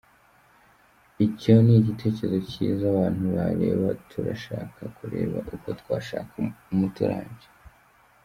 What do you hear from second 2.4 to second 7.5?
cyiza abantu bareba turashaka kureba uko twashaka umuti urambye.”